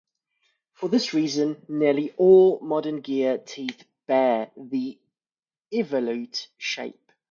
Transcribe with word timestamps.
For 0.73 0.89
this 0.89 1.13
reason, 1.13 1.63
nearly 1.69 2.09
all 2.13 2.59
modern 2.61 3.01
gear 3.01 3.37
teeth 3.37 3.85
bear 4.07 4.49
the 4.57 4.97
involute 5.71 6.47
shape. 6.57 7.11